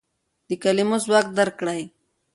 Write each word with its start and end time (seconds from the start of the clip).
د 0.49 0.51
کلمو 0.63 0.97
ځواک 1.05 1.27
درک 1.37 1.55
کړئ. 1.59 1.81